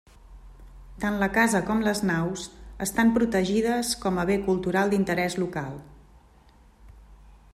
Tant 1.01 1.17
la 1.23 1.27
casa 1.35 1.59
com 1.67 1.83
les 1.87 2.01
naus 2.11 2.45
estan 2.87 3.13
protegides 3.19 3.93
com 4.07 4.17
a 4.23 4.27
bé 4.31 4.39
cultural 4.49 4.93
d'interès 4.95 5.39
local. 5.45 5.79